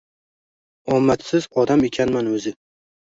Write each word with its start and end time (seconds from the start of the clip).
Omadsiz 0.95 1.47
odam 1.65 1.85
ekanman 1.91 2.33
o`zi 2.39 2.55